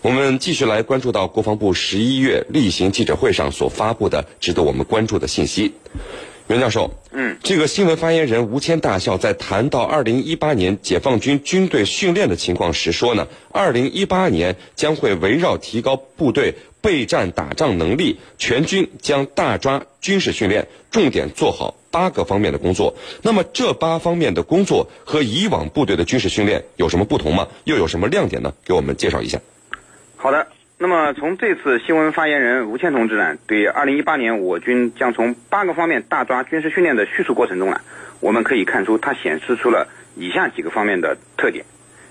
[0.00, 5.74] 我们继续来关注到国防部十一月例行记者会上所发布的值得我们关注的信息。
[6.46, 22.94] 袁教授，嗯，这个新闻发言人吴谦大校在谈到二零一八年解放军军队训练的情况时说呢，二零一八年将会围绕提高部队备战打仗能力，全军将大抓军事训练，重点做好八个方面的工作。
[23.22, 27.48] 那么这八方面的工作和以往部队的军事训练有什么不同吗？
[27.64, 28.54] 又有什么亮点呢？
[28.64, 29.40] 给我们介绍一下。
[30.20, 30.48] 好的，
[30.78, 37.80] 那么从这次新闻发言人吴谦同志呢，对二零一八年我军将从八个方面大抓军事训练的叙述过程中呢，
[38.18, 41.64] 我们可以看出他显示出了以下几个方面的特点。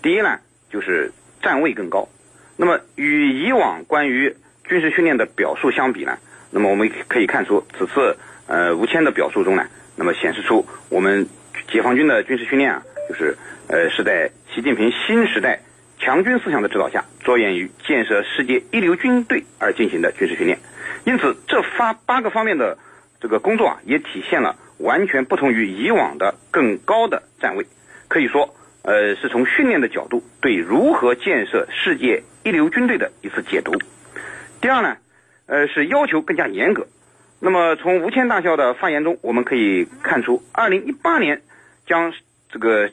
[0.00, 0.38] 第一呢，
[0.70, 1.10] 就是
[1.42, 2.08] 站位更高。
[2.56, 6.16] 那么与以往关于军事训练的表述相比呢，
[6.52, 11.26] 那么我们可以看出此次呃吴谦的表述中呢，那么显示出我们
[11.66, 13.36] 解放军的军事训练啊，就是
[13.66, 15.58] 呃是在习近平新时代。
[15.98, 20.58] 强军思想的指导下，着眼于建设世界一流军队而进行的军事训练，
[21.04, 22.78] 因此这发八个方面的
[23.20, 27.66] 这个工作啊，也体现了完全不同于以往的更高的站位。
[28.06, 33.72] 可以说，呃，是从训练的角度对如何建设世界一流军队的一次解读。
[34.60, 34.96] 第二呢，
[35.46, 36.86] 呃，是要求更加严格。
[37.40, 41.42] 那么从吴谦大校的发言中，我们可以看出，二零一八年
[41.86, 42.12] 将
[42.50, 42.90] 这个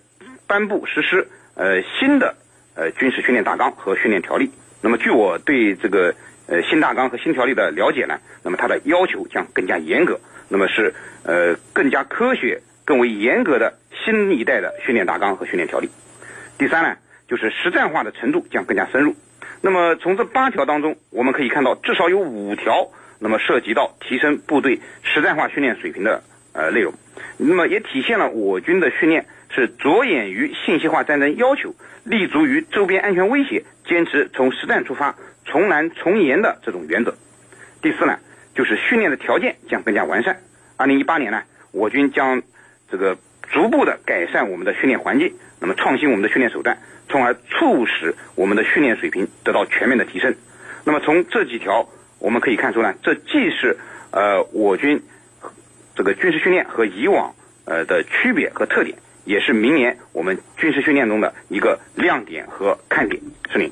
[0.48, 2.36] 颁布实施呃新的。
[2.76, 4.52] 呃，军事训练大纲和训练条例。
[4.82, 6.14] 那么，据我对这个
[6.48, 15.90] 呃新大纲和新条例的了解呢，那么它的要求将更加严格，那么是呃更加科学、更为严格的新一代的训练大纲和训练条例。
[16.58, 19.16] 第三呢，就是实战化的程度将更加深入。
[19.62, 26.22] 那么从这八条当中，我们可以看到至少有五条，那么涉及到提升部队实战化训练水平的
[26.56, 26.94] 呃内容。
[27.38, 31.76] 那么也体现了我军的训练是着眼于信息化战争要求。
[32.04, 37.16] 立足于周边安全威胁，坚持从实战出发，从难从严的这种原则。
[37.82, 38.20] 第四呢，
[38.54, 40.40] 就是训练的条件将更加完善。
[40.78, 42.44] 二零一八年呢，我军将
[42.92, 43.18] 这个
[43.50, 46.78] 逐步的改善我们的训练环境，那么创新我们的训练手段，
[47.10, 50.36] 从而促使我们的训练水平得到全面的提升。
[50.84, 53.78] 那么从这几条我们可以看出呢，这既是
[54.12, 55.02] 呃我军
[55.96, 57.34] 这个军事训练和以往
[57.66, 58.98] 呃的区别和特点。
[59.26, 63.20] 也是明年我们军事训练中的一个亮点和看点。
[63.52, 63.72] 是您。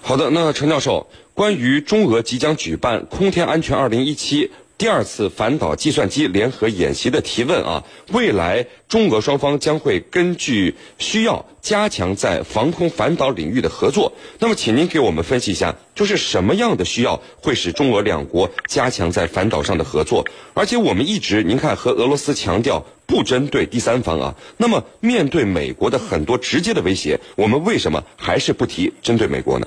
[0.00, 4.48] 好的，那陈教授，关于中俄即将举办空天安全2017
[4.78, 14.12] 第二次反导计算机联合演习的提问啊，未来中俄双方将会根据需要加强在防空反导领域的合作。
[14.38, 20.26] 那么，请您给我们分析一下，就是什么样的需要会使中俄两国加强在反导上的合作？
[20.52, 29.66] 而且我们一直您看和俄罗斯强调不针对第三方啊，那么面对美国的很多直接的威胁，我们为什么还是不提针对美国呢？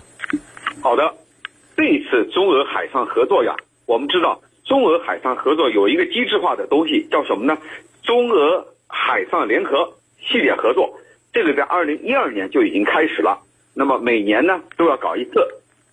[0.81, 1.15] 好的，
[1.75, 3.55] 这一次中俄海上合作呀，
[3.87, 4.39] 我们知道。
[4.65, 7.57] 中俄海上合作有一个机制化的东西，叫什么呢？
[8.03, 10.99] 中俄海上联合系列合作，
[11.33, 13.41] 这个在二零一二年就已经开始了。
[13.73, 15.47] 那么每年呢都要搞一次，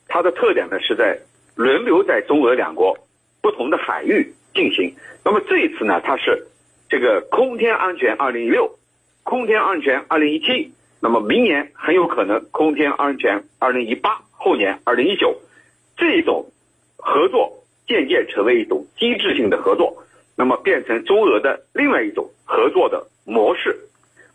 [0.09, 1.19] 它的特点呢是在
[1.55, 2.99] 轮流在中俄两国
[3.41, 4.94] 不同的海域进行。
[5.25, 6.47] 那么这一次呢，它是
[6.88, 8.78] 这个空天安全二零一六，
[9.22, 15.41] 空天安全二零一七，那么明年很有可能空天安全二零一八，后年二零一九，
[15.97, 16.50] 这种
[16.97, 17.65] 合作。
[17.86, 20.04] 渐渐成为一种机制性的合作，
[20.36, 23.78] 那么变成中俄的另外一种合作的模式。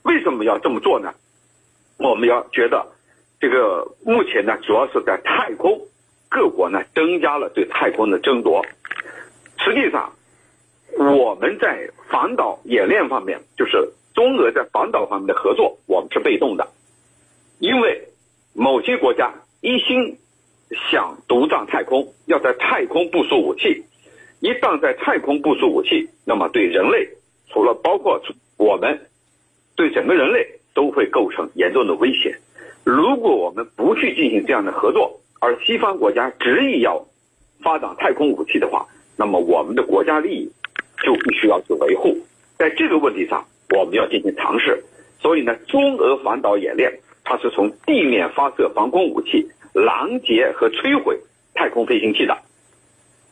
[0.04, 1.14] 为什么要这么做呢？
[1.98, 2.88] 我们要觉得，
[3.40, 5.80] 这个目前呢，主要是在太空，
[6.30, 8.66] 各国呢增加了对太空的争夺。
[9.58, 10.14] 实际上，
[10.98, 16.70] 我们在反导演练方面，就是中俄在反导方面的合作，我们是被动的，
[17.60, 18.08] 因为
[18.54, 20.18] 某些国家一心。
[20.92, 23.84] 想独占太空，要在太空部署武器。
[24.40, 27.08] 一旦在太空部署武器，那么对人类，
[27.50, 28.22] 除了包括
[28.58, 29.00] 我们，
[29.76, 32.36] 对整个人类都会构成严重的威胁。
[32.84, 37.06] 如果我们不去进行这样的合作，而西方国家执意要
[37.62, 40.52] 发展太空武器的话，那么我们的国家利益
[41.04, 42.18] 就必须要去维护。
[42.58, 43.46] 在这个问题上，
[43.76, 44.84] 我们要进行尝试。
[45.20, 46.92] 所以呢，中俄反导演练，
[47.24, 49.48] 它是从地面发射防空武器。
[49.74, 51.20] 拦截和摧毁
[51.54, 52.38] 太空飞行器的，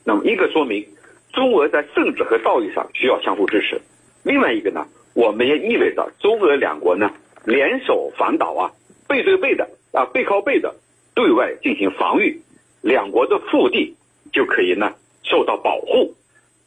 [0.03, 0.87] 那么一个说明
[1.33, 3.81] 中俄在政治和道义上需要相互支持，
[4.23, 7.11] 另外一个呢，我们也意味着中俄两国呢
[7.45, 8.71] 联手反导啊，
[9.07, 10.75] 背对背的啊背靠背的
[11.13, 12.41] 对外进行防御，
[12.81, 13.95] 两国的腹地
[14.31, 14.93] 就可以呢
[15.23, 16.15] 受到保护。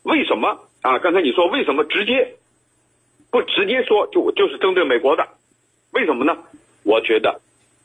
[0.03, 0.99] 为什么啊？
[0.99, 2.35] 刚才你说为什么直接
[3.31, 5.27] 不直接说就就是针对美国的？
[5.93, 6.37] 为什么呢？
[6.83, 7.41] 我觉得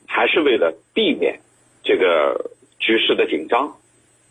[0.06, 1.40] 还是为了避免。
[3.18, 3.76] 的紧张，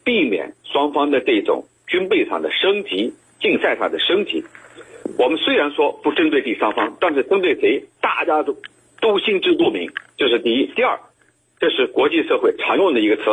[0.03, 4.43] 避免双方的这种军备上的升级、竞赛上的升级。
[5.19, 8.57] 我们虽然说不针对第三方，但是针对谁，大家都
[8.99, 9.91] 都心知肚明。
[10.17, 10.99] 这是第一，第二，
[11.59, 13.23] 这是国际社会常用的一个词，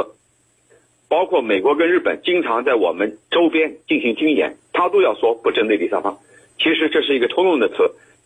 [1.09, 6.19] 包括美国跟日本经常在我们周边进行军演，他都要说不针对第三方。
[6.59, 7.75] 其实这是一个通用的词，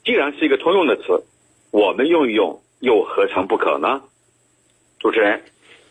[0.04, 1.24] 既然是一个通用的词，
[1.70, 4.02] 我们用一用又何尝不可呢？
[5.00, 5.42] 主持人，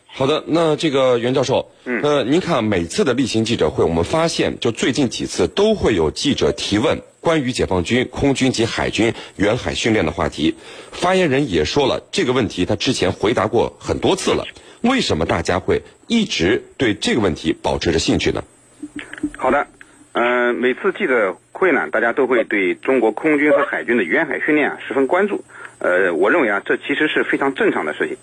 [0.10, 10.56] 好的，那这个袁教授，嗯，呃，您看每次的例行记者会，我们发现就最近几次都会有记者提问关于解放军空军及海军远海训练的话题，
[10.92, 14.46] 发言人也说了这个问题，他之前回答过很多次了，
[14.82, 18.44] 为什么大家会一直对这个问题保持着兴趣呢？
[19.38, 19.68] 好的，
[20.14, 25.44] 嗯，每次记者会呢，大家都会对中国空军和海军的远海训练啊十分关注，
[25.78, 28.18] 呃，我认为啊，这其实是非常正常的事情。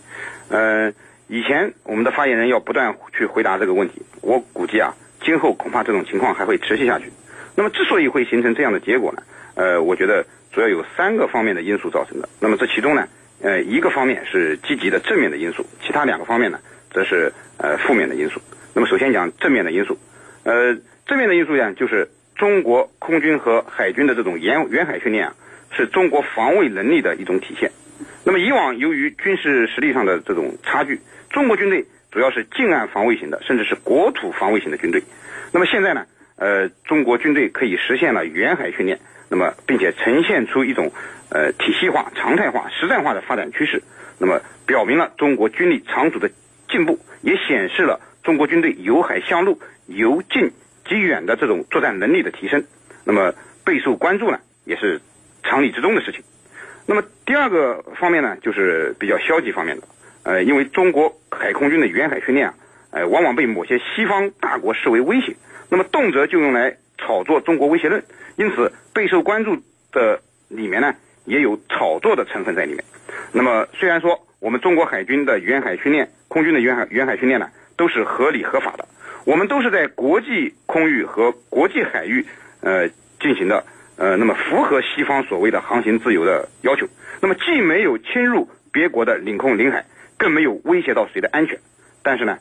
[0.49, 0.93] 呃，
[1.27, 7.11] 以前我们的发言人要不断去回答这个问题，我估计啊，今后恐怕这种情况还会持续下去。
[7.57, 9.23] 那么，之所以会形成这样的结果呢？
[9.55, 12.29] 呃，我觉得主要有三个方面的因素造成的。
[12.41, 13.09] 那么这其中呢，
[13.41, 16.59] 呃，一个方面是积极的正面的因素，其他两个方面呢，
[16.91, 18.41] 则是呃负面的因素。
[18.75, 19.97] 那么首先讲正面的因素，
[20.43, 25.35] 呃，正面的因素呢，就是中国空军和海军的这种远远海训练啊，
[25.71, 27.71] 是中国防卫能力的一种体现。
[28.25, 30.99] 那么以往由于军事实力上的这种差距，
[31.35, 35.03] 中国军队主要是近岸防卫型的，甚至是国土防卫型的军队。
[35.51, 40.93] 那么现在呢，呃，中国军队可以实现了远海训练，那么并且呈现出一种
[41.31, 43.83] 呃体系化、常态化、实战化的发展趋势。
[44.17, 46.31] 那么表明了中国军力长足的
[46.69, 50.53] 进步，也显示了中国军队由海向陆、由近
[50.89, 52.65] 及远的这种作战能力的提升。
[53.03, 53.35] 那么
[53.65, 55.01] 备受关注呢，也是
[55.43, 56.23] 常理之中的事情。
[56.87, 59.89] 那么第二个方面呢，就是比较消极方面的，
[60.25, 62.55] 呃，因为中国海空军的远海训练啊，
[62.91, 65.37] 呃，往往被某些西方大国视为威胁，
[65.69, 68.03] 那么动辄就用来炒作中国威胁论，
[68.37, 69.57] 因此备受关注
[69.93, 70.95] 的里面呢，
[71.25, 72.83] 也有炒作的成分在里面。
[73.33, 78.89] 那么虽然说我们中国海军的远海训练、空军的远海远海训练呢，都是合理合法的，
[79.25, 82.27] 我们都是在国际空域和国际海域
[82.61, 82.89] 呃
[83.21, 83.65] 进行的。
[83.97, 86.85] 呃，那么符合西方所谓的航行自由的要求，
[87.21, 89.85] 那么既没有侵入别国的领空领海，
[90.19, 91.59] 更没有威胁到谁的安全。
[92.03, 92.39] 但是呢，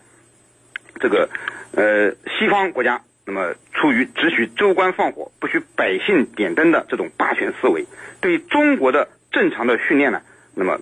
[1.00, 1.30] 这个
[1.72, 7.86] 呃西方国家那么出于只许州官放火，不许百姓点灯的这种霸权思维，
[8.22, 10.22] 对中国的正常的训练呢，
[10.54, 10.80] 那么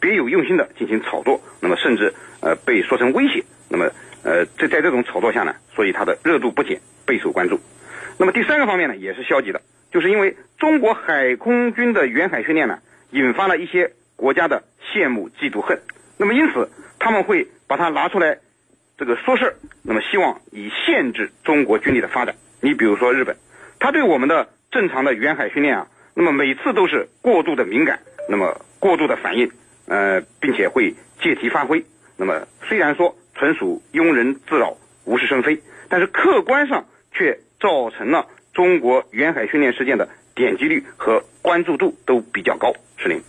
[0.00, 3.44] 别有用心的进行炒作，那么甚至呃被说成威胁。
[3.68, 3.90] 那么
[4.22, 7.60] 呃在在这种炒作下呢，所以它的热度不减，备受关注。
[8.18, 9.60] 那么第三个方面呢，也是消极的。
[9.90, 12.80] 就是因为中国海空军的远海训练呢，
[13.12, 15.80] 引发了一些国家的羡慕、嫉妒、恨。
[16.16, 18.38] 那么因此他们会把它拿出来，
[18.96, 19.56] 这个说事儿。
[19.82, 22.36] 那么希望以限制中国军力的发展。
[22.60, 23.36] 你比如说日本，
[23.78, 29.50] 他对我们的正常的远海训练啊，那么每次都是过度的敏感，那么过度的反应，
[29.86, 31.84] 呃，并且会借题发挥。
[32.16, 38.28] 那么虽然说纯属庸人自扰、无事生非，但是客观上却造成了。
[38.54, 42.72] 中国远海训练事件的点击率和关注度都比较高。
[42.96, 43.20] 是林，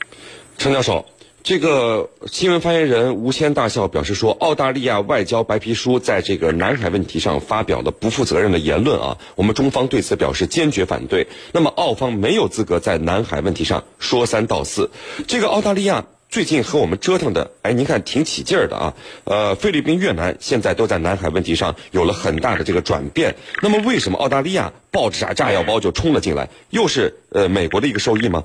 [0.56, 1.04] 陈教授，
[1.46, 11.28] 这个新闻发言人吴谦大校表示说，澳大利亚外交白皮书在这个南海问题上发表了不负责任的言论啊，我们中方对此表示坚决反对。
[11.52, 14.90] 那么澳方没有资格在南海问题上说三道四。
[15.28, 16.06] 这个澳大利亚。
[16.28, 18.94] 最近和我们折腾的，哎，您看挺起劲儿的啊。
[19.24, 23.36] 呃，菲律宾、越南现在都在南海问题上有了很大的这个转变。
[23.62, 26.50] 那么，为什么澳大利亚抱着啥炸药包就冲了进来？
[26.72, 28.44] 又是呃美国的一个受益吗？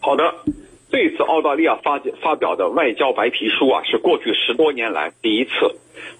[0.00, 0.24] 好的，
[0.94, 5.50] 这次澳大利亚发发表的外交白皮书啊，是过去十多年来第一次。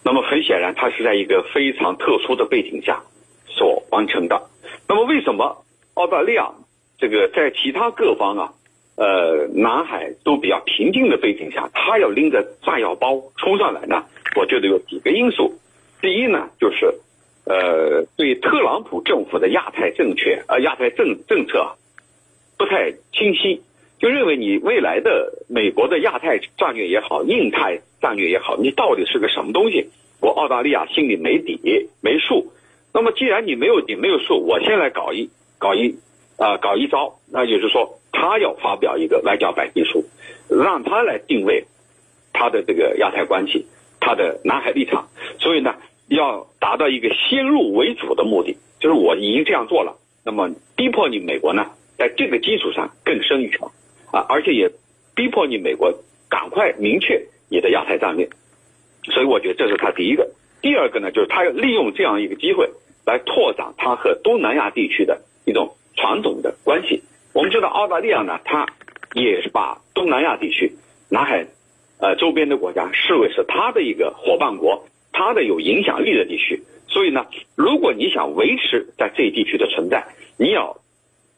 [0.03, 3.05] 那么很显然，它是在一个非常特殊的背景下
[3.47, 4.51] 所完成的。
[4.89, 5.65] 那么为什么
[5.95, 6.51] 澳大利亚
[6.99, 8.53] 这个在其他各方啊？
[8.97, 14.03] 呃，南海都比较平静的背景下，他要拎着炸药包冲上来呢？
[14.35, 15.55] 我觉得有几个因素。
[16.03, 16.93] 第一呢，就是
[17.45, 21.77] 呃，对特朗普政府的亚太政权呃亚太政政策
[22.59, 23.63] 不太清晰，
[23.99, 29.89] 就认为你未来的美国的亚太战略也好，印太战略也好，你到底是个什么东西？
[30.21, 31.59] 我澳大利亚心里没底
[32.01, 32.53] 没数。
[32.93, 35.97] 那么既然你没有底没有数，我先来搞一搞一
[36.37, 37.99] 啊搞一招，那就是说。
[38.17, 40.05] 他要发表一个外交白皮书，
[40.49, 41.65] 让他来定位
[42.33, 43.67] 他的这个亚太关系，
[43.99, 45.09] 他的南海立场。
[45.41, 45.75] 所以呢，
[46.07, 53.73] 要达到一个先入为主的目的，就是我已经这样做了，那么逼迫你美国呢，在这个基础上更胜一筹
[54.15, 54.71] 啊，而且也
[55.17, 55.93] 逼迫你美国
[56.29, 58.29] 赶快明确你的亚太战略。
[59.03, 60.31] 所以我觉得这是他第一个。
[60.63, 62.71] 第二个呢，就是他要利用这样一个机会
[63.05, 67.03] 来拓展他和东南亚地区的一种传统的关系。
[67.33, 68.67] 我们知道澳大利亚呢，它
[69.15, 70.73] 也是把东南亚地区、
[71.11, 71.47] 南海
[71.99, 76.63] 呃周边的国家视为是他的一个伙伴国，他的有影响力的地区。
[76.87, 80.07] 所以呢，如果你想维持在这一地区的存在，
[80.39, 80.79] 你要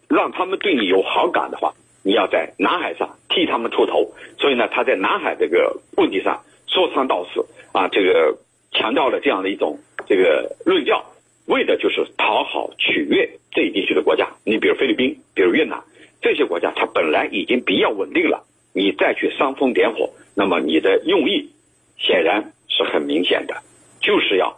[0.08, 1.74] 让他们对你有好感的话，
[2.06, 4.14] 你要在南海上替他们出头。
[4.38, 8.38] 所以呢，他在南海这个问题上说三道四啊，这个
[8.70, 11.04] 强调了这样的一种这个论调，
[11.46, 14.28] 为的就是讨好取悦这一地区的国家。
[14.44, 15.82] 你比如菲律宾，比如越南
[16.22, 21.50] 这些国家，它本来已经比较稳定了，你再去煽风点火，那么你的用意
[21.98, 23.62] 显然是很明显的，
[24.00, 24.56] 就是要。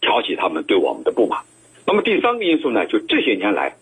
[0.00, 1.40] 挑起他们对我们的不满。
[1.86, 3.74] 那么第三个因素呢，就这些年来，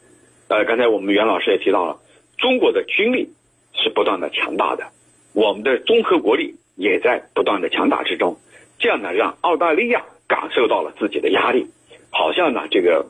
[0.46, 1.98] 呃，刚才我们袁老师也提到了，
[2.42, 3.30] 中国的军力
[3.72, 4.88] 是不断的强大的，
[5.32, 8.36] 我们的综合国力也在不断的强大之中。
[8.78, 11.68] 这样呢，让澳大利亚感受到了自己的压力，
[12.10, 13.06] 好像呢，这个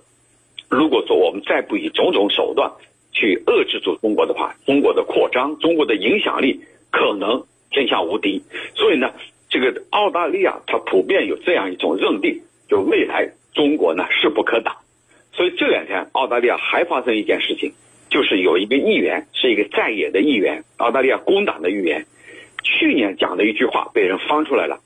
[0.69, 2.71] 如果说我们再不以种种手段
[3.11, 6.61] 去遏制住中国的话，中国的扩张，中国的影响力
[6.91, 8.43] 可能天下无敌。
[8.77, 9.11] 所以呢，
[9.49, 12.43] 这个澳大利亚它普遍有这样一种认定。
[12.69, 14.75] 就未来中国呢势不可挡，
[15.33, 17.75] 所以这两天澳大利亚还发生一件事情，
[18.13, 22.05] 就是有一个议员是一个在野的议员，澳大利亚工党的议员，
[22.63, 24.81] 去年讲的一句话被人翻出来了，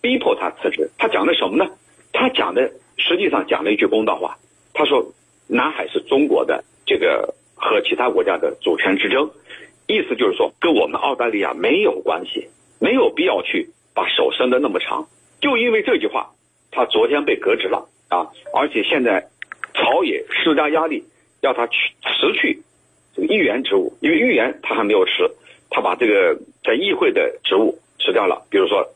[0.00, 0.88] 逼迫他辞职。
[0.96, 1.70] 他讲的什么呢？
[2.14, 4.38] 他讲的实际上讲了一句公道话，
[4.72, 5.12] 他说
[5.46, 9.30] 南海是中国的这个和其他国家的主权之争，
[9.86, 12.48] 意思就是说跟我们澳大利亚没有关系，
[12.80, 15.06] 没有必要去把手伸得那么长。
[15.42, 16.30] 就因为这句话。
[16.72, 19.26] 他昨天被革职了啊，而且现在
[19.74, 21.02] 朝野施加压力，
[21.40, 22.62] 要他去辞去
[23.14, 25.10] 这个议员职务，因为议员他还没有辞，
[25.70, 28.88] 他把这个在议会的职务辞掉了，比如说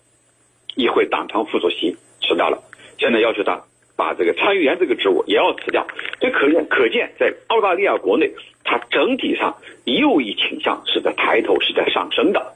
[0.76, 2.62] 议会党团副主席辞掉了，
[2.98, 3.62] 现在要求他
[3.96, 5.86] 把这个参议员这个职务也要辞掉，
[6.20, 8.30] 这可见可见在澳大利亚国内，
[8.64, 12.54] 他整体上右翼倾向是在抬头，是在上升的。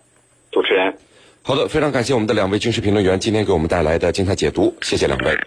[0.51, 0.97] 主持人。
[1.43, 5.39] 好的，非常感谢我们的两位军事评论员今天给我们带来的精彩解读，谢谢两位。